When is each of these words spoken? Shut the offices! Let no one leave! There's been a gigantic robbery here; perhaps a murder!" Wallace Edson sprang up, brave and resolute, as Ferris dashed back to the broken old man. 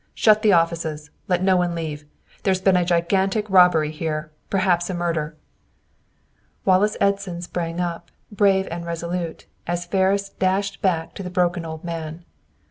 Shut 0.15 0.41
the 0.41 0.51
offices! 0.51 1.11
Let 1.27 1.43
no 1.43 1.55
one 1.57 1.75
leave! 1.75 2.05
There's 2.41 2.59
been 2.59 2.75
a 2.75 2.83
gigantic 2.83 3.47
robbery 3.47 3.91
here; 3.91 4.31
perhaps 4.49 4.89
a 4.89 4.95
murder!" 4.95 5.35
Wallace 6.65 6.97
Edson 6.99 7.43
sprang 7.43 7.79
up, 7.79 8.09
brave 8.31 8.67
and 8.71 8.83
resolute, 8.83 9.45
as 9.67 9.85
Ferris 9.85 10.29
dashed 10.29 10.81
back 10.81 11.13
to 11.13 11.21
the 11.21 11.29
broken 11.29 11.65
old 11.67 11.83
man. 11.83 12.25